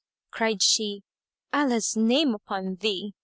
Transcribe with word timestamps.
Cried 0.31 0.63
she, 0.63 1.03
"Allah's 1.53 1.95
name 1.95 2.33
upon 2.33 2.77
thee. 2.77 3.13